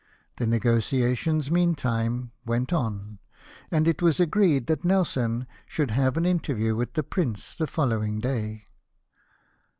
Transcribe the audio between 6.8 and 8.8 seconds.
the Prince the following day.